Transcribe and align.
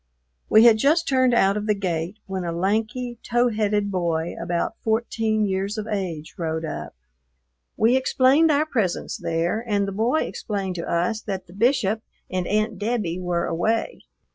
We 0.49 0.63
had 0.65 0.79
just 0.79 1.07
turned 1.07 1.31
out 1.35 1.57
of 1.57 1.67
the 1.67 1.75
gate 1.75 2.17
when 2.25 2.43
a 2.43 2.51
lanky, 2.51 3.19
tow 3.21 3.49
headed 3.49 3.91
boy 3.91 4.33
about 4.41 4.73
fourteen 4.83 5.45
years 5.45 5.77
of 5.77 5.85
age 5.85 6.33
rode 6.39 6.65
up. 6.65 6.95
We 7.77 7.95
explained 7.95 8.49
our 8.49 8.65
presence 8.65 9.15
there, 9.17 9.63
and 9.67 9.87
the 9.87 9.91
boy 9.91 10.21
explained 10.21 10.73
to 10.77 10.89
us 10.91 11.21
that 11.21 11.45
the 11.45 11.53
Bishop 11.53 12.01
and 12.31 12.47
Aunt 12.47 12.79
Debbie 12.79 13.19
were 13.19 13.45
away. 13.45 13.99